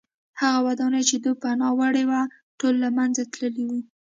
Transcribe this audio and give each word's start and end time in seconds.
هغه 0.39 0.59
ودانۍ 0.67 1.03
چې 1.09 1.15
دوی 1.23 1.35
پناه 1.41 1.71
وړې 1.77 2.03
وه 2.09 2.21
ټوله 2.59 2.77
له 2.83 2.89
منځه 2.97 3.21
تللې 3.33 3.65
وه 3.69 3.79